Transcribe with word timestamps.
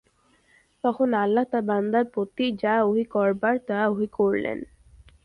তখন 0.83 1.09
আল্লাহ 1.15 1.45
তার 1.51 1.63
বান্দার 1.63 2.05
প্রতি 2.13 2.45
যা 2.63 2.75
ওহী 2.81 3.05
করবার 3.15 3.55
তা 3.67 3.77
ওহী 3.87 4.07
করলেন। 4.11 4.59